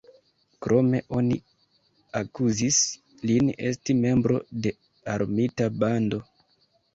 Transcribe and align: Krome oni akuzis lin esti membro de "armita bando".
Krome 0.65 1.01
oni 1.17 1.35
akuzis 2.19 2.79
lin 3.33 3.51
esti 3.69 3.97
membro 3.99 4.41
de 4.65 4.73
"armita 5.17 5.69
bando". 5.85 6.23